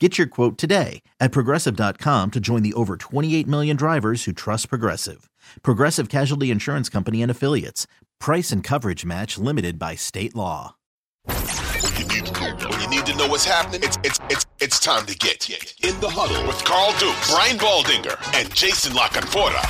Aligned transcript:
Get 0.00 0.18
your 0.18 0.26
quote 0.26 0.58
today 0.58 1.02
at 1.20 1.30
progressive.com 1.30 2.32
to 2.32 2.40
join 2.40 2.64
the 2.64 2.72
over 2.74 2.96
28 2.96 3.46
million 3.46 3.76
drivers 3.76 4.24
who 4.24 4.32
trust 4.32 4.68
Progressive. 4.68 5.30
Progressive 5.62 6.08
Casualty 6.08 6.50
Insurance 6.50 6.88
Company 6.88 7.22
and 7.22 7.30
Affiliates. 7.30 7.86
Price 8.18 8.50
and 8.50 8.64
coverage 8.64 9.04
match 9.04 9.38
limited 9.38 9.78
by 9.78 9.94
state 9.94 10.34
law. 10.34 10.74
When 11.26 11.36
you 11.96 12.08
need, 12.08 12.28
when 12.68 12.80
you 12.80 12.88
need 12.88 13.06
to 13.06 13.16
know 13.16 13.28
what's 13.28 13.44
happening, 13.44 13.82
it's, 13.84 13.96
it's, 14.02 14.18
it's, 14.30 14.46
it's 14.60 14.80
time 14.80 15.06
to 15.06 15.16
get 15.16 15.48
in 15.48 16.00
the 16.00 16.08
huddle 16.10 16.44
with 16.48 16.64
Carl 16.64 16.90
Dukes, 16.98 17.30
Brian 17.30 17.56
Baldinger, 17.56 18.18
and 18.34 18.52
Jason 18.52 18.94
La 18.94 19.06
Canfora. 19.08 19.62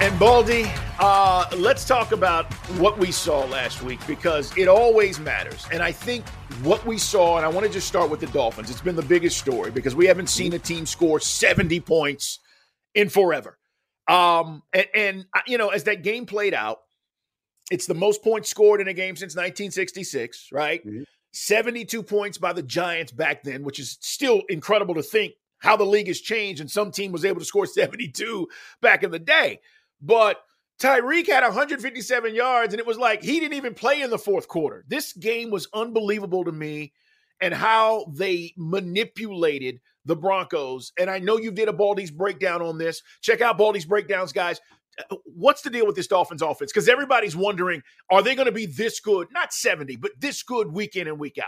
And 0.00 0.18
Baldy, 0.18 0.64
uh, 1.02 1.44
let's 1.56 1.84
talk 1.84 2.12
about 2.12 2.52
what 2.78 2.96
we 2.96 3.10
saw 3.10 3.44
last 3.46 3.82
week 3.82 3.98
because 4.06 4.56
it 4.56 4.68
always 4.68 5.18
matters. 5.18 5.66
And 5.72 5.82
I 5.82 5.90
think 5.90 6.24
what 6.62 6.86
we 6.86 6.96
saw, 6.96 7.38
and 7.38 7.44
I 7.44 7.48
want 7.48 7.66
to 7.66 7.72
just 7.72 7.88
start 7.88 8.08
with 8.08 8.20
the 8.20 8.28
Dolphins. 8.28 8.70
It's 8.70 8.80
been 8.80 8.94
the 8.94 9.02
biggest 9.02 9.36
story 9.36 9.72
because 9.72 9.96
we 9.96 10.06
haven't 10.06 10.28
seen 10.28 10.52
a 10.52 10.60
team 10.60 10.86
score 10.86 11.18
70 11.18 11.80
points 11.80 12.38
in 12.94 13.08
forever. 13.08 13.58
Um, 14.06 14.62
and, 14.72 14.86
and 14.94 15.26
uh, 15.34 15.40
you 15.44 15.58
know, 15.58 15.70
as 15.70 15.82
that 15.84 16.04
game 16.04 16.24
played 16.24 16.54
out, 16.54 16.82
it's 17.72 17.86
the 17.86 17.94
most 17.94 18.22
points 18.22 18.48
scored 18.48 18.80
in 18.80 18.86
a 18.86 18.94
game 18.94 19.16
since 19.16 19.32
1966, 19.32 20.50
right? 20.52 20.86
Mm-hmm. 20.86 21.02
72 21.32 22.00
points 22.04 22.38
by 22.38 22.52
the 22.52 22.62
Giants 22.62 23.10
back 23.10 23.42
then, 23.42 23.64
which 23.64 23.80
is 23.80 23.98
still 24.02 24.42
incredible 24.48 24.94
to 24.94 25.02
think 25.02 25.32
how 25.58 25.76
the 25.76 25.84
league 25.84 26.06
has 26.06 26.20
changed 26.20 26.60
and 26.60 26.70
some 26.70 26.92
team 26.92 27.10
was 27.10 27.24
able 27.24 27.40
to 27.40 27.44
score 27.44 27.66
72 27.66 28.46
back 28.80 29.02
in 29.02 29.10
the 29.10 29.18
day. 29.18 29.58
But 30.00 30.44
Tyreek 30.82 31.28
had 31.28 31.44
157 31.44 32.34
yards, 32.34 32.74
and 32.74 32.80
it 32.80 32.86
was 32.86 32.98
like 32.98 33.22
he 33.22 33.38
didn't 33.38 33.54
even 33.54 33.72
play 33.72 34.02
in 34.02 34.10
the 34.10 34.18
fourth 34.18 34.48
quarter. 34.48 34.84
This 34.88 35.12
game 35.12 35.50
was 35.50 35.68
unbelievable 35.72 36.44
to 36.44 36.50
me 36.50 36.92
and 37.40 37.54
how 37.54 38.06
they 38.12 38.52
manipulated 38.56 39.80
the 40.04 40.16
Broncos. 40.16 40.92
And 40.98 41.08
I 41.08 41.20
know 41.20 41.38
you 41.38 41.52
did 41.52 41.68
a 41.68 41.72
Baldy's 41.72 42.10
breakdown 42.10 42.62
on 42.62 42.78
this. 42.78 43.02
Check 43.20 43.40
out 43.40 43.58
Baldy's 43.58 43.84
breakdowns, 43.84 44.32
guys. 44.32 44.60
Uh, 45.10 45.16
what's 45.24 45.62
the 45.62 45.70
deal 45.70 45.86
with 45.86 45.94
this 45.94 46.08
Dolphins 46.08 46.42
offense? 46.42 46.72
Because 46.72 46.88
everybody's 46.88 47.36
wondering, 47.36 47.82
are 48.10 48.22
they 48.22 48.34
going 48.34 48.46
to 48.46 48.52
be 48.52 48.66
this 48.66 48.98
good? 48.98 49.28
Not 49.32 49.52
70, 49.52 49.96
but 49.96 50.10
this 50.18 50.42
good 50.42 50.72
week 50.72 50.96
in 50.96 51.06
and 51.06 51.18
week 51.18 51.38
out. 51.38 51.46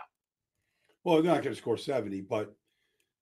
Well, 1.03 1.17
they're 1.17 1.33
not 1.33 1.43
going 1.43 1.55
to 1.55 1.61
score 1.61 1.77
70, 1.77 2.23
but 2.23 2.55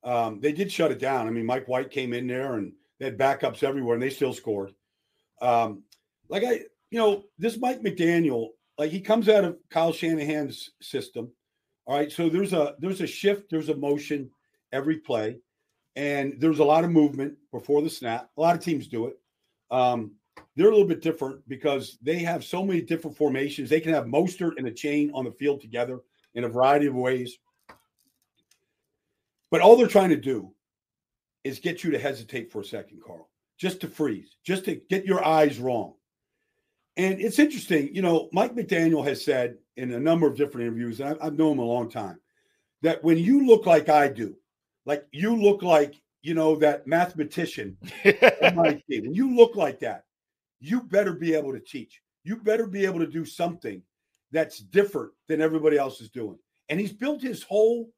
um, 0.05 0.41
they 0.41 0.53
did 0.53 0.71
shut 0.71 0.93
it 0.93 0.99
down. 0.99 1.27
I 1.27 1.31
mean, 1.31 1.47
Mike 1.47 1.69
White 1.69 1.91
came 1.91 2.13
in 2.13 2.27
there 2.27 2.55
and 2.55 2.73
they 2.99 3.07
had 3.07 3.19
backups 3.19 3.63
everywhere, 3.63 3.95
and 3.95 4.03
they 4.03 4.11
still 4.11 4.35
scored. 4.35 4.73
Um, 5.41 5.83
like 6.33 6.45
I, 6.45 6.61
you 6.91 6.99
know, 6.99 7.25
this 7.39 7.59
Mike 7.59 7.83
McDaniel, 7.83 8.49
like 8.79 8.91
he 8.91 9.01
comes 9.01 9.29
out 9.29 9.45
of 9.45 9.59
Kyle 9.71 9.93
Shanahan's 9.93 10.71
system. 10.81 11.31
All 11.85 11.97
right, 11.97 12.11
so 12.11 12.29
there's 12.29 12.55
a 12.55 12.75
there's 12.79 13.03
a 13.03 13.07
shift, 13.07 13.51
there's 13.51 13.69
a 13.69 13.77
motion 13.77 14.31
every 14.73 14.97
play, 14.97 15.37
and 15.95 16.35
there's 16.39 16.59
a 16.59 16.65
lot 16.65 16.85
of 16.85 16.91
movement 16.91 17.35
before 17.53 17.83
the 17.83 17.91
snap. 17.91 18.31
A 18.37 18.41
lot 18.41 18.57
of 18.57 18.65
teams 18.65 18.89
do 18.89 19.09
it. 19.09 19.19
Um, 19.71 20.13
they're 20.57 20.69
a 20.69 20.71
little 20.71 20.89
bit 20.89 21.03
different 21.03 21.47
because 21.49 21.99
they 22.01 22.19
have 22.21 22.45
so 22.45 22.65
many 22.65 22.81
different 22.81 23.17
formations. 23.17 23.69
They 23.69 23.81
can 23.81 23.93
have 23.93 24.07
Mostert 24.07 24.53
and 24.57 24.67
Achane 24.67 25.11
on 25.13 25.25
the 25.25 25.33
field 25.33 25.61
together 25.61 26.01
in 26.35 26.45
a 26.45 26.49
variety 26.49 26.87
of 26.87 26.95
ways. 26.95 27.37
But 29.51 29.61
all 29.61 29.77
they're 29.77 29.87
trying 29.87 30.11
to 30.11 30.17
do 30.17 30.55
is 31.45 31.59
get 31.59 31.85
you 31.85 31.91
to 31.91 31.99
hesitate 31.99 32.51
for 32.51 32.63
a 32.63 32.65
second, 32.65 33.03
Carl 33.05 33.29
just 33.63 33.81
to 33.81 33.87
freeze, 33.87 34.39
just 34.43 34.65
to 34.65 34.75
get 34.91 35.05
your 35.05 35.25
eyes 35.25 35.61
wrong. 35.61 35.95
And 36.97 37.21
it's 37.21 37.39
interesting, 37.39 37.95
you 37.95 38.03
know, 38.03 38.29
Mike 38.33 38.55
McDaniel 38.55 39.05
has 39.07 39.25
said 39.25 39.57
in 39.77 39.93
a 39.93 40.01
number 40.01 40.27
of 40.27 40.37
different 40.37 40.67
interviews, 40.67 41.01
and 41.01 41.19
I've 41.23 41.39
known 41.39 41.53
him 41.53 41.61
a 41.61 41.65
long 41.65 41.91
time, 41.91 42.21
that 42.83 43.03
when 43.03 43.17
you 43.17 43.47
look 43.47 43.65
like 43.65 43.89
I 43.89 44.09
do, 44.09 44.37
like 44.85 45.07
you 45.11 45.35
look 45.35 45.63
like, 45.63 45.95
you 46.21 46.35
know, 46.35 46.55
that 46.57 46.87
mathematician, 46.87 47.77
when 48.03 48.83
you 48.89 49.35
look 49.35 49.57
like 49.57 49.81
that, 49.81 50.05
you 50.61 50.83
better 50.83 51.13
be 51.13 51.35
able 51.35 51.53
to 51.53 51.61
teach. 51.61 52.03
You 52.25 52.37
better 52.37 52.67
be 52.67 52.85
able 52.85 53.01
to 53.01 53.07
do 53.07 53.25
something 53.25 53.83
that's 54.31 54.59
different 54.59 55.13
than 55.29 55.41
everybody 55.41 55.77
else 55.77 56.01
is 56.01 56.11
doing. 56.11 56.39
And 56.69 56.79
he's 56.79 56.93
built 56.93 57.21
his 57.21 57.43
whole 57.43 57.91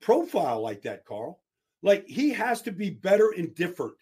profile 0.00 0.60
like 0.62 0.82
that, 0.82 1.04
Carl. 1.04 1.40
Like 1.82 2.06
he 2.06 2.30
has 2.30 2.62
to 2.62 2.72
be 2.72 2.90
better 2.90 3.32
and 3.36 3.54
different 3.54 3.94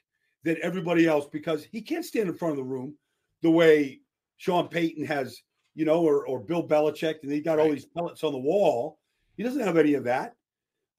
than 0.44 0.56
everybody 0.62 1.06
else 1.06 1.26
because 1.26 1.64
he 1.64 1.80
can't 1.80 2.04
stand 2.04 2.28
in 2.28 2.34
front 2.34 2.52
of 2.52 2.58
the 2.58 2.64
room 2.64 2.94
the 3.42 3.50
way 3.50 4.00
Sean 4.36 4.68
Payton 4.68 5.04
has, 5.06 5.42
you 5.74 5.84
know, 5.84 6.02
or, 6.02 6.26
or 6.26 6.40
Bill 6.40 6.66
Belichick, 6.66 7.16
and 7.22 7.32
he 7.32 7.40
got 7.40 7.58
right. 7.58 7.66
all 7.66 7.72
these 7.72 7.86
pellets 7.86 8.24
on 8.24 8.32
the 8.32 8.38
wall. 8.38 8.98
He 9.36 9.42
doesn't 9.42 9.62
have 9.62 9.76
any 9.76 9.94
of 9.94 10.04
that. 10.04 10.34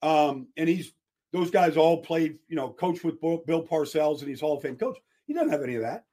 Um, 0.01 0.47
and 0.57 0.67
he's 0.69 0.93
those 1.31 1.51
guys 1.51 1.77
all 1.77 2.01
played, 2.01 2.37
you 2.47 2.55
know, 2.55 2.69
coach 2.69 3.03
with 3.03 3.19
Bill 3.19 3.41
Parcells 3.63 4.19
and 4.19 4.29
he's 4.29 4.41
Hall 4.41 4.55
of 4.57 4.61
Fame 4.61 4.77
coach. 4.77 4.97
He 5.25 5.33
doesn't 5.33 5.49
have 5.49 5.63
any 5.63 5.75
of 5.75 5.81
that. 5.81 6.05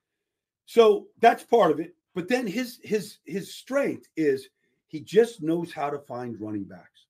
So 0.67 1.07
that's 1.21 1.45
part 1.45 1.71
of 1.71 1.81
it. 1.81 1.95
But 2.15 2.29
then 2.29 2.47
his 2.47 2.81
his 2.83 3.19
his 3.25 3.55
strength 3.55 4.09
is 4.17 4.49
he 4.89 5.01
just 5.01 5.43
knows 5.43 5.73
how 5.73 5.91
to 5.91 5.99
find 5.99 6.41
running 6.41 6.65
backs. 6.65 7.07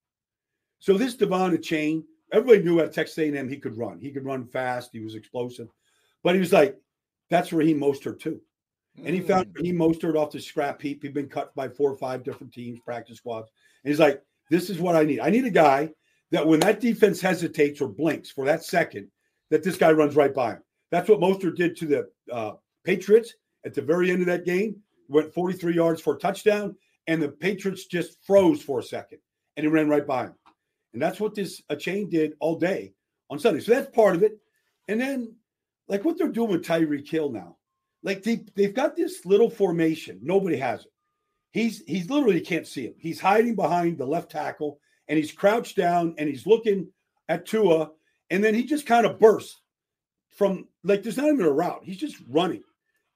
So 0.78 0.98
this 0.98 1.16
De'Von 1.16 1.56
Achane, 1.56 2.04
everybody 2.32 2.62
knew 2.62 2.80
at 2.80 2.92
Texas 2.92 3.18
A&M 3.18 3.48
he 3.48 3.56
could 3.56 3.76
run. 3.76 4.00
He 4.00 4.10
could 4.10 4.24
run 4.24 4.46
fast. 4.46 4.90
He 4.92 5.00
was 5.00 5.14
explosive. 5.14 5.68
But 6.22 6.34
he 6.34 6.40
was 6.40 6.52
like, 6.52 6.76
that's 7.30 7.52
Raheem 7.52 7.80
Mostert 7.80 8.20
too. 8.20 8.40
And 8.98 9.14
he 9.14 9.20
found 9.20 9.46
mm. 9.46 9.56
Raheem 9.56 9.76
Mostert 9.76 10.16
off 10.16 10.32
the 10.32 10.40
scrap 10.40 10.80
heap. 10.80 11.02
He'd 11.02 11.14
been 11.14 11.28
cut 11.28 11.54
by 11.54 11.68
four 11.68 11.90
or 11.90 11.96
five 11.96 12.22
different 12.22 12.52
teams, 12.52 12.80
practice 12.80 13.18
squads. 13.18 13.50
And 13.84 13.90
he's 13.90 14.00
like, 14.00 14.22
this 14.50 14.68
is 14.70 14.78
what 14.78 14.96
I 14.96 15.04
need. 15.04 15.20
I 15.20 15.30
need 15.30 15.44
a 15.44 15.50
guy 15.50 15.90
that 16.30 16.46
when 16.46 16.60
that 16.60 16.80
defense 16.80 17.20
hesitates 17.20 17.80
or 17.80 17.88
blinks 17.88 18.30
for 18.30 18.44
that 18.44 18.64
second, 18.64 19.08
that 19.50 19.62
this 19.62 19.76
guy 19.76 19.92
runs 19.92 20.16
right 20.16 20.34
by 20.34 20.52
him. 20.52 20.62
That's 20.90 21.08
what 21.08 21.20
Mostert 21.20 21.56
did 21.56 21.76
to 21.78 21.86
the 21.86 22.08
uh, 22.30 22.52
Patriots 22.84 23.34
at 23.64 23.74
the 23.74 23.82
very 23.82 24.10
end 24.10 24.20
of 24.20 24.26
that 24.26 24.44
game. 24.44 24.76
Went 25.08 25.32
43 25.32 25.74
yards 25.74 26.00
for 26.00 26.14
a 26.14 26.18
touchdown, 26.18 26.76
and 27.06 27.22
the 27.22 27.28
Patriots 27.28 27.86
just 27.86 28.24
froze 28.24 28.62
for 28.62 28.78
a 28.78 28.82
second, 28.82 29.18
and 29.56 29.64
he 29.64 29.68
ran 29.68 29.88
right 29.88 30.06
by 30.06 30.24
him. 30.24 30.34
And 30.92 31.00
that's 31.00 31.20
what 31.20 31.34
this 31.34 31.62
Achane 31.70 32.10
did 32.10 32.34
all 32.40 32.56
day 32.56 32.92
on 33.30 33.38
Sunday. 33.38 33.60
So 33.60 33.72
that's 33.72 33.94
part 33.94 34.14
of 34.14 34.22
it. 34.22 34.38
And 34.88 35.00
then 35.00 35.34
like 35.88 36.04
what 36.04 36.18
they're 36.18 36.28
doing 36.28 36.50
with 36.50 36.64
Tyreek 36.64 37.08
Hill 37.08 37.30
now. 37.30 37.56
Like 38.02 38.22
they 38.22 38.44
they've 38.54 38.74
got 38.74 38.96
this 38.96 39.24
little 39.24 39.50
formation. 39.50 40.18
Nobody 40.22 40.56
has 40.56 40.80
it. 40.80 40.92
He's 41.52 41.82
he's 41.86 42.10
literally 42.10 42.40
can't 42.40 42.66
see 42.66 42.86
him. 42.86 42.94
He's 42.98 43.20
hiding 43.20 43.54
behind 43.54 43.98
the 43.98 44.06
left 44.06 44.30
tackle 44.30 44.78
and 45.08 45.18
he's 45.18 45.32
crouched 45.32 45.76
down 45.76 46.14
and 46.18 46.28
he's 46.28 46.46
looking 46.46 46.88
at 47.28 47.46
Tua, 47.46 47.90
and 48.30 48.42
then 48.42 48.54
he 48.54 48.64
just 48.64 48.86
kind 48.86 49.06
of 49.06 49.18
bursts 49.18 49.60
from 50.30 50.66
like 50.84 51.02
there's 51.02 51.16
not 51.16 51.26
even 51.26 51.44
a 51.44 51.50
route. 51.50 51.82
He's 51.84 51.98
just 51.98 52.16
running. 52.28 52.62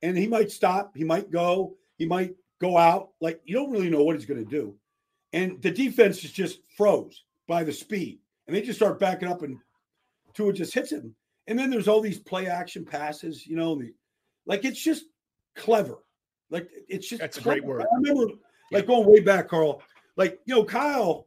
And 0.03 0.17
he 0.17 0.27
might 0.27 0.51
stop, 0.51 0.95
he 0.95 1.05
might 1.05 1.31
go, 1.31 1.75
he 1.97 2.05
might 2.07 2.35
go 2.61 2.77
out. 2.77 3.11
Like 3.21 3.41
you 3.45 3.55
don't 3.55 3.71
really 3.71 3.91
know 3.91 4.05
what 4.05 4.17
he's 4.17 4.27
going 4.27 4.45
to 4.45 4.51
do. 4.51 4.75
And 5.33 5.61
the 5.63 5.71
defense 5.71 6.23
is 6.25 6.33
just 6.33 6.61
froze 6.77 7.25
by 7.49 7.65
the 7.65 7.73
speed. 7.73 8.21
And 8.47 8.55
they 8.55 8.63
just 8.63 8.79
start 8.79 9.01
backing 9.01 9.29
up 9.29 9.43
and 9.43 9.59
Tua 10.35 10.53
just 10.53 10.75
hits 10.75 10.93
him. 10.93 11.15
And 11.47 11.59
then 11.59 11.71
there's 11.71 11.89
all 11.89 12.01
these 12.01 12.19
play 12.19 12.47
action 12.47 12.85
passes, 12.85 13.47
you 13.47 13.57
know, 13.57 13.77
the, 13.77 13.93
like 14.47 14.65
it's 14.65 14.83
just 14.83 15.05
clever. 15.55 15.97
Like 16.51 16.69
it's 16.89 17.09
just 17.09 17.21
that's 17.21 17.39
clever. 17.39 17.59
a 17.59 17.61
great 17.61 17.69
word. 17.69 17.83
I 17.83 17.97
remember 17.97 18.35
like 18.73 18.83
yeah. 18.85 18.87
going 18.87 19.09
way 19.09 19.21
back, 19.21 19.49
Carl. 19.49 19.83
Like, 20.17 20.41
you 20.47 20.55
know, 20.55 20.65
Kyle 20.65 21.27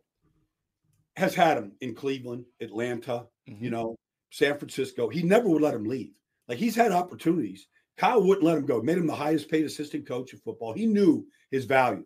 has 1.15 1.35
had 1.35 1.57
him 1.57 1.73
in 1.81 1.93
Cleveland, 1.93 2.45
Atlanta, 2.59 3.27
mm-hmm. 3.47 3.63
you 3.63 3.69
know, 3.69 3.95
San 4.31 4.57
Francisco. 4.57 5.09
He 5.09 5.21
never 5.21 5.47
would 5.49 5.61
let 5.61 5.75
him 5.75 5.85
leave. 5.85 6.13
Like 6.47 6.57
he's 6.57 6.75
had 6.75 6.91
opportunities. 6.91 7.67
Kyle 7.97 8.21
wouldn't 8.21 8.45
let 8.45 8.57
him 8.57 8.65
go, 8.65 8.81
made 8.81 8.97
him 8.97 9.07
the 9.07 9.13
highest 9.13 9.49
paid 9.49 9.65
assistant 9.65 10.07
coach 10.07 10.33
in 10.33 10.39
football. 10.39 10.73
He 10.73 10.85
knew 10.85 11.27
his 11.51 11.65
value. 11.65 12.05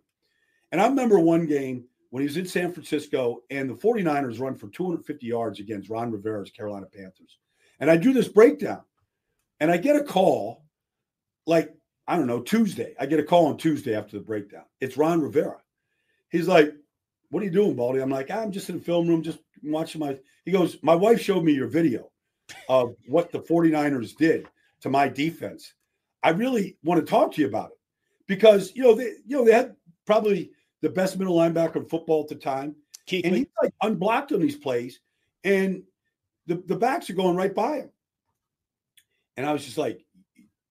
And 0.71 0.81
I 0.81 0.87
remember 0.87 1.19
one 1.19 1.45
game 1.45 1.85
when 2.09 2.21
he 2.21 2.27
was 2.27 2.37
in 2.37 2.47
San 2.47 2.73
Francisco 2.73 3.43
and 3.51 3.69
the 3.69 3.75
49ers 3.75 4.39
run 4.39 4.55
for 4.55 4.69
250 4.69 5.25
yards 5.25 5.59
against 5.59 5.89
Ron 5.89 6.11
Rivera's 6.11 6.49
Carolina 6.49 6.87
Panthers. 6.87 7.37
And 7.79 7.91
I 7.91 7.97
do 7.97 8.11
this 8.11 8.27
breakdown 8.27 8.81
and 9.59 9.69
I 9.69 9.77
get 9.77 9.95
a 9.95 10.03
call 10.03 10.62
like, 11.45 11.73
I 12.07 12.17
don't 12.17 12.27
know, 12.27 12.41
Tuesday. 12.41 12.95
I 12.99 13.05
get 13.05 13.19
a 13.19 13.23
call 13.23 13.47
on 13.47 13.57
Tuesday 13.57 13.95
after 13.95 14.17
the 14.17 14.23
breakdown. 14.23 14.65
It's 14.81 14.97
Ron 14.97 15.21
Rivera. 15.21 15.57
He's 16.29 16.47
like, 16.47 16.73
What 17.29 17.41
are 17.41 17.45
you 17.45 17.51
doing, 17.51 17.75
Baldy? 17.75 18.01
I'm 18.01 18.09
like, 18.09 18.31
I'm 18.31 18.51
just 18.51 18.69
in 18.69 18.77
the 18.77 18.83
film 18.83 19.07
room, 19.07 19.23
just 19.23 19.39
watching 19.63 19.99
my. 19.99 20.17
He 20.45 20.51
goes, 20.51 20.77
My 20.81 20.95
wife 20.95 21.21
showed 21.21 21.43
me 21.43 21.53
your 21.53 21.67
video 21.67 22.09
of 22.67 22.95
what 23.07 23.31
the 23.31 23.39
49ers 23.39 24.15
did 24.17 24.47
to 24.81 24.89
my 24.89 25.07
defense. 25.07 25.73
I 26.21 26.29
really 26.29 26.77
want 26.83 26.99
to 26.99 27.09
talk 27.09 27.33
to 27.33 27.41
you 27.41 27.47
about 27.47 27.71
it 27.71 27.77
because, 28.27 28.73
you 28.75 28.83
know, 28.83 28.95
they, 28.95 29.13
you 29.25 29.37
know, 29.37 29.45
they 29.45 29.53
had 29.53 29.75
probably 30.05 30.51
the 30.81 30.89
best 30.89 31.17
middle 31.17 31.35
linebacker 31.35 31.77
in 31.77 31.85
football 31.85 32.23
at 32.23 32.29
the 32.29 32.35
time. 32.35 32.75
Kuechly. 33.07 33.25
And 33.25 33.35
he's 33.35 33.47
like 33.61 33.73
unblocked 33.81 34.31
on 34.31 34.39
these 34.39 34.55
plays, 34.55 34.99
and 35.43 35.83
the, 36.47 36.55
the 36.67 36.75
backs 36.75 37.09
are 37.09 37.15
going 37.15 37.35
right 37.35 37.53
by 37.53 37.77
him. 37.77 37.89
And 39.35 39.45
I 39.45 39.51
was 39.51 39.65
just 39.65 39.77
like, 39.77 40.05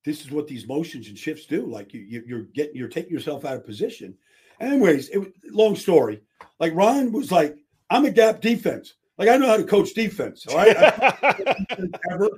this 0.04 0.22
is 0.22 0.30
what 0.30 0.46
these 0.46 0.66
motions 0.66 1.08
and 1.08 1.18
shifts 1.18 1.46
do. 1.46 1.66
Like 1.66 1.94
you, 1.94 2.22
you 2.26 2.36
are 2.36 2.42
getting 2.42 2.76
you're 2.76 2.88
taking 2.88 3.12
yourself 3.12 3.44
out 3.44 3.56
of 3.56 3.66
position. 3.66 4.16
Anyways, 4.60 5.08
it 5.08 5.18
was 5.18 5.28
long 5.50 5.76
story. 5.76 6.22
Like 6.58 6.74
Ron 6.74 7.12
was 7.12 7.32
like, 7.32 7.56
I'm 7.90 8.04
a 8.04 8.10
gap 8.10 8.40
defense. 8.40 8.94
Like 9.18 9.28
I 9.28 9.36
know 9.36 9.46
how 9.46 9.56
to 9.56 9.64
coach 9.64 9.94
defense. 9.94 10.46
All 10.46 10.56
right. 10.56 10.76
ever. 12.10 12.28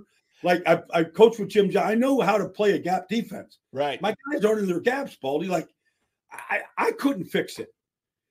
Like 0.43 0.63
I, 0.67 0.83
I 0.93 1.05
coach 1.05 1.39
with 1.39 1.49
Jim 1.49 1.71
John. 1.71 1.87
I 1.87 1.95
know 1.95 2.21
how 2.21 2.37
to 2.37 2.49
play 2.49 2.73
a 2.73 2.79
gap 2.79 3.09
defense. 3.09 3.59
Right. 3.73 4.01
My 4.03 4.15
guys 4.31 4.45
aren't 4.45 4.61
in 4.61 4.67
their 4.67 4.81
gaps, 4.81 5.17
Baldy. 5.17 5.49
Like 5.49 5.69
I, 6.31 6.61
I 6.77 6.93
couldn't 6.93 7.25
fix 7.25 7.59
it. 7.59 7.69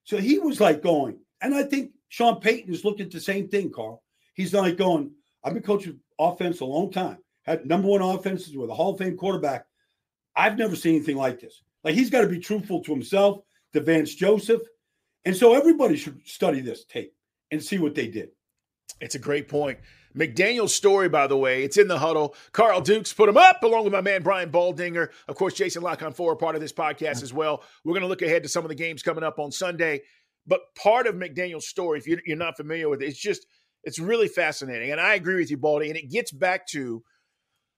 So 0.03 0.17
he 0.17 0.37
was 0.37 0.59
like 0.59 0.83
going, 0.83 1.19
and 1.41 1.55
I 1.55 1.63
think 1.63 1.91
Sean 2.09 2.39
Payton 2.39 2.73
is 2.73 2.85
looking 2.85 3.05
at 3.05 3.11
the 3.11 3.19
same 3.19 3.47
thing, 3.47 3.71
Carl. 3.71 4.03
He's 4.35 4.53
like 4.53 4.77
going, 4.77 5.11
I've 5.43 5.53
been 5.53 5.63
coaching 5.63 5.99
offense 6.19 6.59
a 6.59 6.65
long 6.65 6.91
time, 6.91 7.17
had 7.43 7.65
number 7.65 7.87
one 7.87 8.01
offenses 8.01 8.55
with 8.55 8.69
a 8.69 8.73
Hall 8.73 8.93
of 8.93 8.99
Fame 8.99 9.17
quarterback. 9.17 9.65
I've 10.35 10.57
never 10.57 10.75
seen 10.75 10.95
anything 10.95 11.17
like 11.17 11.39
this. 11.39 11.61
Like 11.83 11.95
he's 11.95 12.09
got 12.09 12.21
to 12.21 12.27
be 12.27 12.39
truthful 12.39 12.81
to 12.83 12.91
himself, 12.91 13.41
to 13.73 13.81
Vance 13.81 14.15
Joseph. 14.15 14.61
And 15.25 15.35
so 15.35 15.53
everybody 15.53 15.95
should 15.95 16.25
study 16.25 16.61
this 16.61 16.85
tape 16.85 17.13
and 17.51 17.61
see 17.61 17.77
what 17.77 17.95
they 17.95 18.07
did. 18.07 18.29
It's 18.99 19.15
a 19.15 19.19
great 19.19 19.47
point. 19.47 19.79
McDaniel's 20.15 20.73
story, 20.73 21.09
by 21.09 21.27
the 21.27 21.37
way, 21.37 21.63
it's 21.63 21.77
in 21.77 21.87
the 21.87 21.97
huddle. 21.97 22.35
Carl 22.51 22.81
Dukes 22.81 23.11
put 23.11 23.29
him 23.29 23.37
up 23.37 23.63
along 23.63 23.83
with 23.83 23.93
my 23.93 24.01
man 24.01 24.21
Brian 24.21 24.51
Baldinger. 24.51 25.09
Of 25.27 25.35
course, 25.35 25.55
Jason 25.55 25.81
Lock 25.81 26.01
for 26.13 26.33
a 26.33 26.37
part 26.37 26.55
of 26.55 26.61
this 26.61 26.73
podcast 26.73 27.23
as 27.23 27.33
well. 27.33 27.63
We're 27.83 27.93
going 27.93 28.03
to 28.03 28.07
look 28.07 28.21
ahead 28.21 28.43
to 28.43 28.49
some 28.49 28.63
of 28.63 28.69
the 28.69 28.75
games 28.75 29.01
coming 29.01 29.23
up 29.23 29.39
on 29.39 29.51
Sunday. 29.51 30.03
But 30.45 30.61
part 30.75 31.07
of 31.07 31.15
McDaniel's 31.15 31.67
story, 31.67 31.99
if 31.99 32.07
you're 32.07 32.37
not 32.37 32.57
familiar 32.57 32.89
with 32.89 33.01
it, 33.01 33.07
it's 33.07 33.19
just 33.19 33.45
it's 33.83 33.99
really 33.99 34.27
fascinating. 34.27 34.91
And 34.91 35.01
I 35.01 35.15
agree 35.15 35.35
with 35.35 35.49
you, 35.49 35.57
Baldy. 35.57 35.89
And 35.89 35.97
it 35.97 36.11
gets 36.11 36.31
back 36.31 36.67
to 36.67 37.03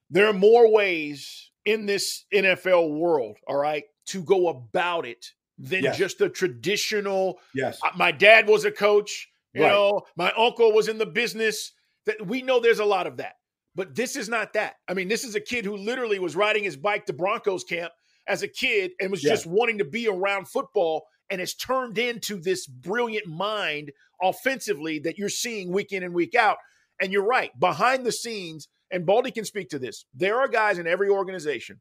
there 0.10 0.28
are 0.28 0.34
more 0.34 0.72
ways 0.72 1.52
in 1.66 1.86
this 1.86 2.25
NFL 2.34 2.98
world, 2.98 3.38
all 3.48 3.57
right, 3.57 3.84
to 4.07 4.24
go 4.24 4.48
about 4.50 5.06
it 5.06 5.25
than 5.57 5.84
yes. 5.84 5.98
just 5.98 6.19
the 6.19 6.30
traditional. 6.30 7.40
Yes. 7.54 7.80
Uh, 7.84 7.90
my 7.96 8.12
dad 8.12 8.48
was 8.48 8.66
a 8.66 8.72
coach. 8.72 9.30
You 9.54 9.63
right. 9.63 9.69
know, 9.69 10.02
my 10.18 10.31
uncle 10.38 10.72
was 10.74 10.88
in 10.88 10.98
the 10.98 11.06
business. 11.06 11.72
That 12.06 12.25
we 12.28 12.42
know 12.42 12.60
there's 12.60 12.80
a 12.80 12.86
lot 12.86 13.07
of 13.07 13.18
that. 13.18 13.36
But 13.74 13.96
this 13.96 14.16
is 14.16 14.30
not 14.30 14.54
that. 14.54 14.75
I 14.88 14.94
mean, 14.94 15.07
this 15.07 15.24
is 15.24 15.36
a 15.36 15.42
kid 15.42 15.66
who 15.66 15.75
literally 15.75 16.19
was 16.19 16.36
riding 16.36 16.63
his 16.63 16.78
bike 16.78 17.06
to 17.08 17.13
Broncos 17.13 17.63
camp 17.63 17.92
as 18.28 18.42
a 18.42 18.48
kid 18.48 18.92
and 19.01 19.12
was 19.12 19.24
yeah. 19.24 19.31
just 19.31 19.46
wanting 19.46 19.80
to 19.80 19.86
be 19.86 20.08
around 20.08 20.48
football 20.48 21.06
and 21.30 21.40
has 21.40 21.54
turned 21.54 21.98
into 21.98 22.40
this 22.40 22.68
brilliant 22.68 23.28
mind 23.28 23.92
offensively 24.22 25.00
that 25.00 25.18
you're 25.18 25.30
seeing 25.30 25.72
week 25.72 25.92
in 25.92 26.04
and 26.04 26.13
week 26.13 26.36
out. 26.36 26.58
And 27.01 27.12
you're 27.12 27.25
right, 27.25 27.51
behind 27.60 28.06
the 28.06 28.12
scenes, 28.12 28.69
and 28.92 29.06
Baldy 29.06 29.32
can 29.32 29.46
speak 29.46 29.70
to 29.70 29.80
this, 29.80 30.06
there 30.14 30.40
are 30.40 30.48
guys 30.48 30.78
in 30.78 30.88
every 30.88 31.10
organization 31.10 31.80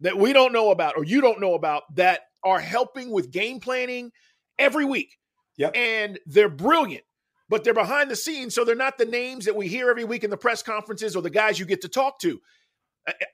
that 0.00 0.18
we 0.18 0.32
don't 0.32 0.52
know 0.52 0.70
about 0.70 0.94
or 0.96 1.04
you 1.04 1.20
don't 1.20 1.40
know 1.40 1.54
about 1.54 1.82
that 1.94 2.22
are 2.44 2.60
helping 2.60 3.10
with 3.10 3.30
game 3.30 3.60
planning 3.60 4.10
every 4.58 4.84
week. 4.84 5.16
Yep. 5.58 5.76
And 5.76 6.18
they're 6.26 6.48
brilliant, 6.48 7.04
but 7.48 7.62
they're 7.62 7.74
behind 7.74 8.10
the 8.10 8.16
scenes. 8.16 8.54
So 8.54 8.64
they're 8.64 8.74
not 8.74 8.98
the 8.98 9.04
names 9.04 9.44
that 9.44 9.54
we 9.54 9.68
hear 9.68 9.90
every 9.90 10.04
week 10.04 10.24
in 10.24 10.30
the 10.30 10.36
press 10.36 10.62
conferences 10.62 11.14
or 11.14 11.22
the 11.22 11.30
guys 11.30 11.58
you 11.58 11.66
get 11.66 11.82
to 11.82 11.88
talk 11.88 12.18
to. 12.20 12.40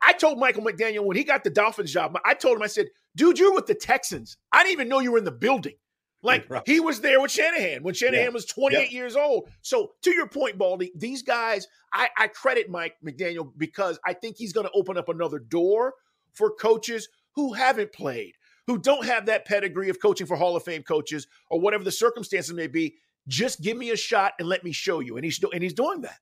I 0.03 0.15
told 0.15 0.39
Michael 0.39 0.65
McDaniel 0.65 1.05
when 1.05 1.17
he 1.17 1.25
got 1.25 1.45
the 1.45 1.51
Dolphins 1.51 1.93
job, 1.93 2.19
I 2.25 2.35
told 2.35 2.57
him, 2.57 2.63
I 2.63 2.69
said, 2.69 2.87
dude, 3.17 3.39
you're 3.39 3.55
with 3.55 3.67
the 3.67 3.75
Texans. 3.75 4.37
I 4.53 4.63
didn't 4.63 4.73
even 4.73 4.89
know 4.89 5.01
you 5.01 5.13
were 5.13 5.19
in 5.19 5.25
the 5.25 5.31
building. 5.31 5.75
Like 6.23 6.47
right. 6.49 6.63
he 6.67 6.81
was 6.81 7.01
there 7.01 7.21
with 7.21 7.31
Shanahan 7.31 7.83
when 7.83 7.95
Shanahan 7.95 8.27
yeah. 8.27 8.31
was 8.31 8.45
28 8.45 8.81
yep. 8.81 8.93
years 8.93 9.17
old. 9.17 9.49
So 9.63 9.93
to 10.03 10.13
your 10.13 10.27
point, 10.27 10.59
Baldy, 10.59 10.91
these 10.97 11.23
guys, 11.23 11.69
I, 11.93 12.09
I 12.19 12.27
credit 12.29 12.69
Mike 12.69 12.97
McDaniel 13.05 13.53
because 13.57 14.01
I 14.05 14.15
think 14.15 14.37
he's 14.37 14.53
going 14.53 14.67
to 14.67 14.73
open 14.73 14.99
up 14.99 15.09
another 15.09 15.39
door 15.39 15.95
for 16.33 16.51
coaches 16.51 17.09
who 17.35 17.53
haven't 17.53 17.93
played, 17.93 18.35
who 18.67 18.79
don't 18.79 19.07
have 19.07 19.27
that 19.27 19.45
pedigree 19.45 19.91
of 19.91 20.01
coaching 20.01 20.27
for 20.27 20.37
Hall 20.37 20.57
of 20.57 20.65
Fame 20.65 20.83
coaches 20.83 21.29
or 21.51 21.61
whatever 21.61 21.85
the 21.85 21.93
circumstances 21.93 22.53
may 22.53 22.67
be. 22.67 22.97
Just 23.29 23.61
give 23.61 23.77
me 23.77 23.91
a 23.91 23.97
shot 23.97 24.33
and 24.41 24.49
let 24.49 24.65
me 24.65 24.73
show 24.73 25.01
you. 25.01 25.17
And 25.17 25.25
he's 25.25 25.41
and 25.53 25.63
he's 25.63 25.75
doing 25.75 26.01
that. 26.01 26.19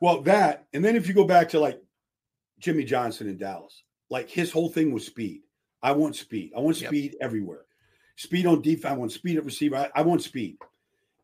Well, 0.00 0.22
that 0.22 0.66
and 0.72 0.84
then 0.84 0.96
if 0.96 1.06
you 1.06 1.12
go 1.12 1.24
back 1.24 1.50
to 1.50 1.60
like 1.60 1.82
Jimmy 2.60 2.84
Johnson 2.84 3.28
in 3.28 3.36
Dallas, 3.36 3.82
like 4.08 4.30
his 4.30 4.52
whole 4.52 4.68
thing 4.68 4.92
was 4.92 5.04
speed. 5.04 5.42
I 5.82 5.92
want 5.92 6.16
speed. 6.16 6.52
I 6.56 6.60
want 6.60 6.76
speed 6.76 7.12
yep. 7.12 7.20
everywhere. 7.20 7.66
Speed 8.16 8.46
on 8.46 8.62
defense. 8.62 8.92
I 8.92 8.96
want 8.96 9.12
speed 9.12 9.36
at 9.36 9.44
receiver. 9.44 9.76
I, 9.76 9.90
I 9.94 10.02
want 10.02 10.22
speed. 10.22 10.58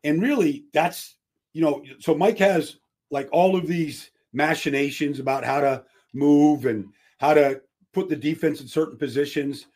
And 0.03 0.21
really, 0.21 0.65
that's 0.73 1.15
you 1.53 1.61
know. 1.61 1.83
So 1.99 2.15
Mike 2.15 2.39
has 2.39 2.77
like 3.11 3.29
all 3.31 3.55
of 3.55 3.67
these 3.67 4.11
machinations 4.33 5.19
about 5.19 5.43
how 5.43 5.61
to 5.61 5.83
move 6.13 6.65
and 6.65 6.87
how 7.19 7.33
to 7.33 7.61
put 7.93 8.09
the 8.09 8.15
defense 8.15 8.61
in 8.61 8.67
certain 8.67 8.97
positions. 8.97 9.67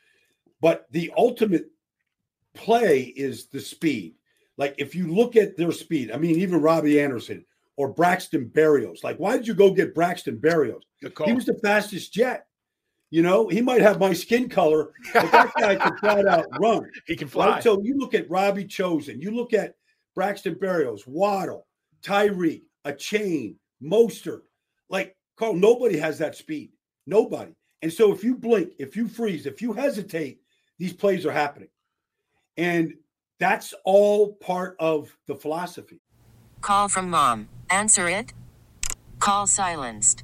But 0.62 0.88
the 0.92 1.12
ultimate 1.18 1.70
play 2.54 3.14
is 3.16 3.48
the 3.48 3.60
speed. 3.60 4.16
Like 4.58 4.76
if 4.78 4.96
you 4.96 5.14
look 5.14 5.36
at 5.36 5.58
their 5.58 5.72
speed, 5.72 6.12
I 6.12 6.18
mean, 6.18 6.40
even 6.40 6.62
Robbie 6.62 7.00
Anderson 7.00 7.46
or 7.78 7.90
Braxton 7.90 8.50
Berrios. 8.54 9.04
Like, 9.04 9.18
why 9.18 9.38
did 9.38 9.48
you 9.48 9.54
go 9.54 9.72
get 9.72 9.94
Braxton 9.94 10.38
Berrios? 10.38 10.82
He 11.28 11.34
was 11.34 11.46
the 11.46 11.56
fastest 11.56 12.14
jet. 12.14 12.48
You 13.12 13.22
know, 13.22 13.48
he 13.48 13.62
might 13.62 13.82
have 13.82 14.00
my 14.00 14.14
skin 14.14 14.50
color, 14.50 14.92
but 15.14 15.32
that 15.32 15.52
guy 15.60 15.76
can 15.82 15.98
flat 15.98 16.28
out 16.28 16.48
run. 16.60 16.90
He 17.06 17.16
can 17.16 17.28
fly. 17.28 17.48
Right? 17.48 17.64
So 17.64 17.82
you 17.82 17.98
look 17.98 18.14
at 18.14 18.30
Robbie 18.30 18.66
Chosen, 18.66 19.22
you 19.22 19.32
look 19.32 19.54
at 19.54 19.76
Braxton 20.16 20.56
Berrios, 20.56 21.08
Waddle, 21.08 21.68
Tyreek, 22.02 22.64
Achane, 22.86 23.56
Mostert. 23.82 24.42
Like, 24.90 25.16
Carl, 25.38 25.54
nobody 25.54 25.98
has 25.98 26.18
that 26.20 26.36
speed. 26.36 26.72
Nobody. 27.06 27.54
And 27.82 27.92
so 27.92 28.12
if 28.12 28.24
you 28.24 28.36
blink, 28.36 28.74
if 28.80 28.96
you 28.96 29.08
freeze, 29.08 29.46
if 29.46 29.62
you 29.62 29.74
hesitate, 29.74 30.40
these 30.80 30.94
plays 30.94 31.26
are 31.26 31.32
happening. 31.32 31.70
And 32.58 32.94
that's 33.40 33.74
all 33.84 34.34
part 34.34 34.76
of 34.80 35.16
the 35.28 35.36
philosophy. 35.36 36.02
Call 36.62 36.88
from 36.88 37.10
mom. 37.10 37.50
Answer 37.70 38.08
it. 38.08 38.34
Call 39.20 39.46
silenced. 39.46 40.24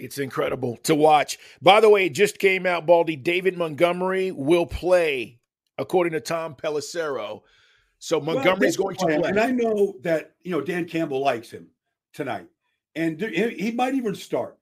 It's 0.00 0.18
incredible 0.18 0.76
to 0.84 0.94
watch. 0.94 1.38
By 1.60 1.80
the 1.80 1.88
way, 1.88 2.06
it 2.06 2.14
just 2.14 2.38
came 2.38 2.66
out, 2.66 2.86
Baldy. 2.86 3.16
David 3.16 3.56
Montgomery 3.56 4.32
will 4.32 4.66
play, 4.66 5.38
according 5.78 6.12
to 6.14 6.20
Tom 6.20 6.54
Pelissero. 6.54 7.42
So 7.98 8.20
Montgomery's 8.20 8.78
well, 8.78 8.94
going 8.94 8.96
to 8.96 9.20
play. 9.20 9.30
And 9.30 9.38
I 9.38 9.50
know 9.50 9.94
that, 10.02 10.32
you 10.42 10.50
know, 10.50 10.60
Dan 10.60 10.86
Campbell 10.86 11.20
likes 11.20 11.50
him 11.50 11.68
tonight. 12.14 12.46
And 12.96 13.20
he 13.20 13.70
might 13.70 13.94
even 13.94 14.14
start. 14.14 14.58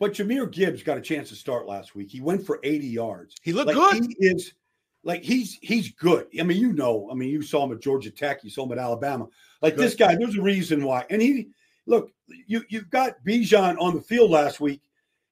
But 0.00 0.14
Jahmyr 0.14 0.50
Gibbs 0.50 0.82
got 0.82 0.96
a 0.96 1.02
chance 1.02 1.28
to 1.28 1.34
start 1.34 1.66
last 1.66 1.94
week. 1.94 2.10
He 2.10 2.22
went 2.22 2.44
for 2.44 2.58
80 2.64 2.86
yards. 2.86 3.36
He 3.42 3.52
looked 3.52 3.74
like 3.74 3.76
good. 3.76 4.06
He 4.18 4.26
is 4.26 4.54
like 5.04 5.22
he's 5.22 5.58
he's 5.60 5.92
good. 5.92 6.26
I 6.38 6.42
mean, 6.42 6.58
you 6.58 6.72
know, 6.72 7.08
I 7.10 7.14
mean, 7.14 7.28
you 7.28 7.42
saw 7.42 7.64
him 7.64 7.72
at 7.72 7.80
Georgia 7.80 8.10
Tech, 8.10 8.42
you 8.42 8.50
saw 8.50 8.64
him 8.64 8.72
at 8.72 8.78
Alabama. 8.78 9.28
Like 9.60 9.76
good. 9.76 9.84
this 9.84 9.94
guy, 9.94 10.16
there's 10.16 10.36
a 10.36 10.42
reason 10.42 10.84
why. 10.84 11.04
And 11.10 11.20
he 11.20 11.48
look, 11.90 12.12
you 12.46 12.62
you've 12.68 12.88
got 12.88 13.22
Bijan 13.26 13.76
on 13.78 13.94
the 13.94 14.00
field 14.00 14.30
last 14.30 14.60
week. 14.60 14.80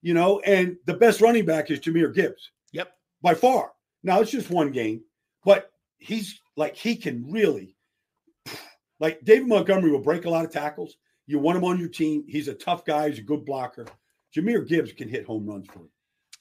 you 0.03 0.13
know, 0.13 0.41
and 0.41 0.77
the 0.85 0.95
best 0.95 1.21
running 1.21 1.45
back 1.45 1.71
is 1.71 1.81
Jahmyr 1.81 2.15
Gibbs. 2.15 2.51
Yep. 2.73 2.93
By 3.23 3.35
far. 3.35 3.73
Now 4.03 4.21
it's 4.21 4.31
just 4.31 4.51
one 4.51 4.71
game, 4.71 5.03
but 5.45 5.71
he's 5.99 6.41
like 6.57 6.77
he 6.77 6.97
can 6.97 7.31
really 7.31 7.77
like 9.01 9.21
David 9.25 9.49
Montgomery 9.49 9.91
will 9.91 10.01
break 10.01 10.25
a 10.25 10.31
lot 10.31 10.45
of 10.45 10.53
tackles. 10.53 10.97
You 11.27 11.39
want 11.39 11.59
him 11.59 11.65
on 11.65 11.79
your 11.79 11.89
team. 11.89 12.25
He's 12.29 12.49
a 12.49 12.55
tough 12.55 12.85
guy, 12.85 13.09
he's 13.09 13.19
a 13.19 13.23
good 13.23 13.45
blocker. 13.45 13.87
Jahmyr 14.37 14.67
Gibbs 14.69 14.93
can 14.93 15.09
hit 15.09 15.25
home 15.25 15.47
runs 15.47 15.67
for 15.69 15.81
you. 15.81 15.91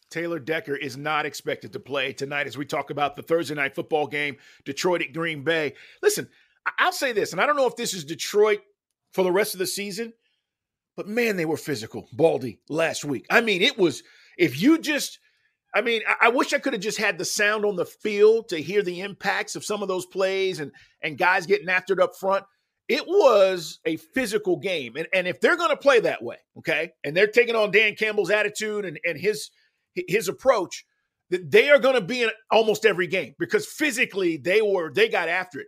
Taylor 0.09 0.39
Decker 0.39 0.75
is 0.75 0.97
not 0.97 1.25
expected 1.25 1.74
to 1.74 1.79
play 1.79 2.13
tonight 2.13 2.47
as 2.47 2.57
we 2.57 2.65
talk 2.65 2.89
about 2.89 3.15
the 3.15 3.21
Thursday 3.21 3.55
night 3.55 3.75
football 3.75 4.07
game, 4.07 4.38
Detroit 4.63 5.01
at 5.01 5.13
Green 5.13 5.43
Bay. 5.43 5.74
Listen, 6.01 6.29
I'll 6.79 6.93
say 6.93 7.12
this, 7.12 7.33
and 7.33 7.41
I 7.41 7.45
don't 7.45 7.57
know 7.57 7.67
if 7.67 7.75
this 7.75 7.93
is 7.93 8.05
Detroit 8.05 8.62
for 9.17 9.24
the 9.24 9.31
rest 9.31 9.55
of 9.55 9.59
the 9.59 9.65
season, 9.65 10.13
but 10.95 11.07
man, 11.07 11.38
they 11.38 11.45
were 11.45 11.57
physical, 11.57 12.07
Baldy, 12.13 12.59
last 12.69 13.03
week. 13.03 13.25
I 13.31 13.41
mean, 13.41 13.63
it 13.63 13.75
was, 13.75 14.03
if 14.38 14.62
you 14.62 14.77
just, 14.77 15.17
I 15.74 15.81
mean, 15.81 16.03
I, 16.07 16.27
I 16.27 16.29
wish 16.29 16.53
I 16.53 16.59
could 16.59 16.74
have 16.74 16.83
just 16.83 17.00
had 17.00 17.17
the 17.17 17.25
sound 17.25 17.65
on 17.65 17.77
the 17.77 17.86
field 17.88 18.50
to 18.50 18.62
hear 18.62 18.83
the 18.83 19.01
impacts 19.01 19.55
of 19.55 19.65
some 19.65 19.81
of 19.81 19.88
those 19.88 20.05
plays 20.05 20.59
and 20.59 20.71
and 21.01 21.17
guys 21.17 21.47
getting 21.47 21.67
after 21.67 21.93
it 21.93 22.00
up 22.00 22.15
front. 22.15 22.45
It 22.88 23.07
was 23.07 23.79
a 23.86 23.97
physical 23.97 24.57
game. 24.57 24.95
And, 24.95 25.07
and 25.12 25.27
if 25.27 25.41
they're 25.41 25.57
going 25.57 25.71
to 25.71 25.77
play 25.77 26.00
that 26.01 26.21
way, 26.21 26.38
okay, 26.59 26.91
and 27.03 27.17
they're 27.17 27.25
taking 27.25 27.55
on 27.55 27.71
Dan 27.71 27.95
Campbell's 27.95 28.29
attitude 28.29 28.86
and, 28.86 29.00
and 29.03 29.19
his 29.19 29.50
his 29.95 30.27
approach, 30.27 30.86
that 31.31 31.50
they 31.50 31.71
are 31.71 31.79
going 31.79 31.95
to 31.95 32.01
be 32.01 32.21
in 32.21 32.29
almost 32.51 32.86
every 32.86 33.07
game 33.07 33.33
because 33.39 33.65
physically 33.65 34.38
they 34.38 34.62
were 34.62 34.93
they 34.93 35.09
got 35.09 35.27
after 35.27 35.59
it. 35.59 35.67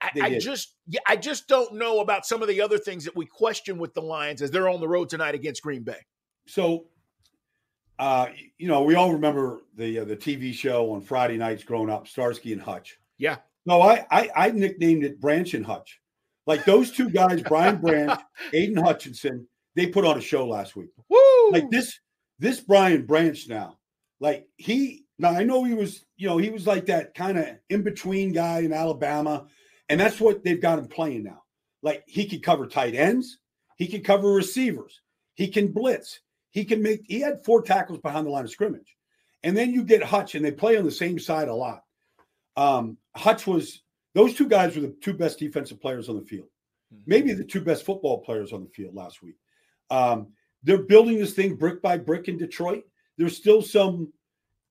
I, 0.00 0.10
I 0.22 0.38
just 0.38 0.74
yeah, 0.86 1.00
I 1.06 1.16
just 1.16 1.48
don't 1.48 1.74
know 1.74 2.00
about 2.00 2.24
some 2.24 2.42
of 2.42 2.48
the 2.48 2.60
other 2.60 2.78
things 2.78 3.04
that 3.04 3.16
we 3.16 3.26
question 3.26 3.78
with 3.78 3.94
the 3.94 4.02
Lions 4.02 4.42
as 4.42 4.50
they're 4.50 4.68
on 4.68 4.80
the 4.80 4.88
road 4.88 5.08
tonight 5.08 5.34
against 5.34 5.62
Green 5.62 5.82
Bay. 5.82 5.98
So, 6.46 6.86
uh, 7.98 8.28
you 8.58 8.68
know, 8.68 8.82
we 8.82 8.94
all 8.94 9.12
remember 9.12 9.60
the 9.76 10.00
uh, 10.00 10.04
the 10.04 10.16
TV 10.16 10.52
show 10.52 10.92
on 10.92 11.00
Friday 11.00 11.36
nights 11.36 11.64
growing 11.64 11.90
up, 11.90 12.06
Starsky 12.06 12.52
and 12.52 12.62
Hutch. 12.62 12.98
Yeah. 13.18 13.36
No, 13.66 13.82
I, 13.82 14.06
I 14.10 14.30
I 14.36 14.50
nicknamed 14.50 15.04
it 15.04 15.20
Branch 15.20 15.52
and 15.54 15.66
Hutch. 15.66 16.00
Like 16.46 16.64
those 16.64 16.90
two 16.92 17.10
guys, 17.10 17.42
Brian 17.42 17.76
Branch, 17.80 18.18
Aidan 18.52 18.82
Hutchinson, 18.82 19.46
they 19.74 19.86
put 19.86 20.04
on 20.04 20.16
a 20.16 20.22
show 20.22 20.46
last 20.46 20.76
week. 20.76 20.90
Woo! 21.08 21.50
Like 21.50 21.70
this 21.70 21.98
this 22.38 22.60
Brian 22.60 23.04
Branch 23.04 23.48
now, 23.48 23.78
like 24.20 24.48
he 24.56 25.04
now 25.18 25.30
I 25.30 25.42
know 25.42 25.64
he 25.64 25.74
was, 25.74 26.04
you 26.16 26.28
know, 26.28 26.38
he 26.38 26.50
was 26.50 26.66
like 26.66 26.86
that 26.86 27.14
kind 27.14 27.36
of 27.36 27.46
in 27.68 27.82
between 27.82 28.32
guy 28.32 28.60
in 28.60 28.72
Alabama, 28.72 29.46
and 29.88 29.98
that's 29.98 30.20
what 30.20 30.44
they've 30.44 30.60
got 30.60 30.78
him 30.78 30.88
playing 30.88 31.24
now. 31.24 31.42
Like 31.82 32.04
he 32.06 32.26
can 32.26 32.40
cover 32.40 32.66
tight 32.66 32.94
ends, 32.94 33.38
he 33.76 33.86
can 33.86 34.02
cover 34.02 34.30
receivers, 34.30 35.00
he 35.34 35.48
can 35.48 35.72
blitz, 35.72 36.20
he 36.50 36.64
can 36.64 36.82
make. 36.82 37.02
He 37.06 37.20
had 37.20 37.44
four 37.44 37.62
tackles 37.62 38.00
behind 38.00 38.26
the 38.26 38.30
line 38.30 38.44
of 38.44 38.50
scrimmage, 38.50 38.96
and 39.42 39.56
then 39.56 39.72
you 39.72 39.84
get 39.84 40.02
Hutch, 40.02 40.34
and 40.34 40.44
they 40.44 40.52
play 40.52 40.76
on 40.76 40.84
the 40.84 40.90
same 40.90 41.18
side 41.18 41.48
a 41.48 41.54
lot. 41.54 41.82
Um, 42.56 42.98
Hutch 43.14 43.46
was 43.46 43.82
those 44.14 44.34
two 44.34 44.48
guys 44.48 44.74
were 44.74 44.82
the 44.82 44.96
two 45.00 45.14
best 45.14 45.38
defensive 45.38 45.80
players 45.80 46.08
on 46.08 46.16
the 46.16 46.24
field, 46.24 46.48
maybe 47.06 47.32
the 47.32 47.44
two 47.44 47.60
best 47.60 47.84
football 47.84 48.18
players 48.18 48.52
on 48.52 48.64
the 48.64 48.70
field 48.70 48.94
last 48.94 49.22
week. 49.22 49.36
Um, 49.90 50.28
they're 50.64 50.82
building 50.82 51.18
this 51.18 51.34
thing 51.34 51.54
brick 51.54 51.80
by 51.80 51.96
brick 51.98 52.26
in 52.26 52.36
Detroit. 52.36 52.82
There's 53.16 53.36
still 53.36 53.62
some, 53.62 54.12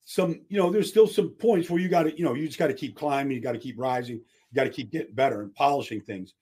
some, 0.03 0.41
you 0.49 0.57
know, 0.57 0.69
there's 0.69 0.89
still 0.89 1.07
some 1.07 1.29
points 1.29 1.69
where 1.69 1.79
you 1.79 1.89
got 1.89 2.03
to, 2.03 2.17
you 2.17 2.25
know, 2.25 2.33
you 2.33 2.45
just 2.47 2.59
got 2.59 2.67
to 2.67 2.73
keep 2.73 2.95
climbing, 2.95 3.35
you 3.35 3.41
got 3.41 3.53
to 3.53 3.59
keep 3.59 3.79
rising, 3.79 4.21
you 4.51 4.55
got 4.55 4.63
to 4.63 4.69
keep 4.69 4.91
getting 4.91 5.13
better 5.13 5.41
and 5.41 5.53
polishing 5.53 6.01
things. 6.01 6.33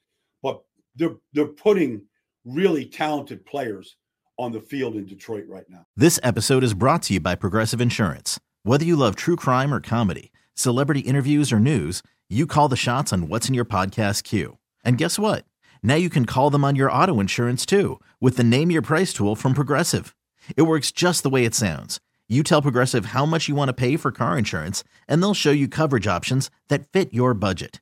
But 0.41 0.61
they're 0.95 1.15
they're 1.33 1.47
putting 1.47 2.03
really 2.45 2.85
talented 2.85 3.45
players 3.45 3.95
on 4.37 4.51
the 4.51 4.59
field 4.59 4.95
in 4.95 5.05
Detroit 5.05 5.45
right 5.47 5.65
now. 5.69 5.85
This 5.95 6.19
episode 6.21 6.63
is 6.63 6.73
brought 6.73 7.03
to 7.03 7.13
you 7.13 7.19
by 7.19 7.35
Progressive 7.35 7.81
Insurance. 7.81 8.39
Whether 8.63 8.85
you 8.85 8.95
love 8.95 9.15
true 9.15 9.35
crime 9.35 9.73
or 9.73 9.79
comedy, 9.79 10.31
celebrity 10.53 11.01
interviews 11.01 11.53
or 11.53 11.59
news, 11.59 12.03
you 12.29 12.47
call 12.47 12.67
the 12.67 12.75
shots 12.75 13.13
on 13.13 13.27
what's 13.27 13.47
in 13.47 13.53
your 13.53 13.65
podcast 13.65 14.23
queue. 14.23 14.57
And 14.83 14.97
guess 14.97 15.17
what? 15.17 15.45
Now 15.83 15.95
you 15.95 16.09
can 16.09 16.25
call 16.25 16.49
them 16.49 16.65
on 16.65 16.75
your 16.75 16.91
auto 16.91 17.19
insurance 17.19 17.65
too 17.65 17.99
with 18.19 18.37
the 18.37 18.43
Name 18.43 18.71
Your 18.71 18.81
Price 18.81 19.13
tool 19.13 19.35
from 19.35 19.53
Progressive. 19.53 20.15
It 20.57 20.63
works 20.63 20.91
just 20.91 21.23
the 21.23 21.29
way 21.29 21.45
it 21.45 21.55
sounds. 21.55 21.99
You 22.27 22.41
tell 22.41 22.61
Progressive 22.61 23.07
how 23.07 23.25
much 23.25 23.47
you 23.47 23.55
want 23.55 23.69
to 23.69 23.73
pay 23.73 23.97
for 23.97 24.11
car 24.11 24.35
insurance, 24.37 24.83
and 25.07 25.21
they'll 25.21 25.35
show 25.35 25.51
you 25.51 25.67
coverage 25.67 26.07
options 26.07 26.49
that 26.69 26.91
fit 26.91 27.13
your 27.13 27.35
budget. 27.35 27.81